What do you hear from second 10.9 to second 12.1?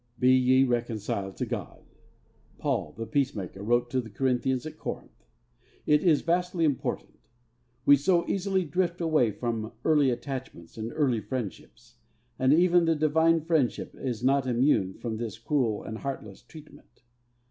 early friendships;